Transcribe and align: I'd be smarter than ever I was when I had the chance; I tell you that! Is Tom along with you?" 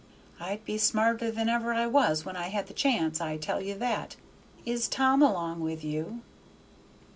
I'd 0.39 0.65
be 0.65 0.79
smarter 0.79 1.29
than 1.29 1.47
ever 1.47 1.73
I 1.75 1.85
was 1.85 2.25
when 2.25 2.35
I 2.35 2.47
had 2.47 2.65
the 2.65 2.73
chance; 2.73 3.21
I 3.21 3.37
tell 3.37 3.61
you 3.61 3.75
that! 3.77 4.15
Is 4.65 4.87
Tom 4.87 5.21
along 5.21 5.59
with 5.59 5.83
you?" 5.83 6.21